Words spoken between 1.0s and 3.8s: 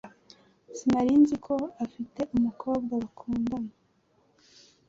nzi ko afite umukobwa bakundana.